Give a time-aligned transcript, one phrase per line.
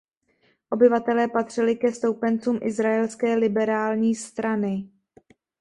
[0.69, 4.89] Obyvatelé patřili ke stoupencům Izraelské liberální strany.